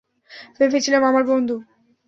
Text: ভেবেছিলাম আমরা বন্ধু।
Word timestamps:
ভেবেছিলাম 0.59 1.03
আমরা 1.03 1.23
বন্ধু। 1.23 1.55